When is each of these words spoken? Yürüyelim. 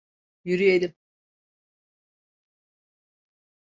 Yürüyelim. 0.43 0.95